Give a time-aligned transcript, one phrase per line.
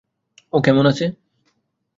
[0.53, 1.05] ও কেমন আছে?